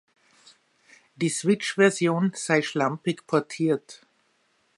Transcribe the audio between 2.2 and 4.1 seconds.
sei schlampig portiert.